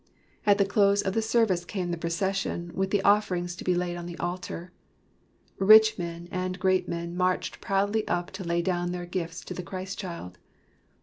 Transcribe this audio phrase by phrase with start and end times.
[0.47, 3.97] At the close of the service came the procession with the offerings to be laid
[3.97, 4.73] on the altar.
[5.59, 9.61] Rich men and great men marched proudly up to lay down their gifts to the
[9.61, 10.39] Christ child.